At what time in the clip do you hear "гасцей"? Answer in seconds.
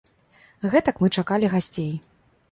1.53-1.91